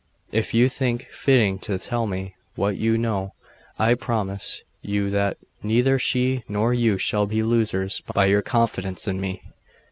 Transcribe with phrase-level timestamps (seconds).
[0.31, 3.35] If you think fitting to tell me what you know,
[3.77, 9.21] I promise you that neither she nor you shall be losers by your confidence in
[9.21, 9.43] me.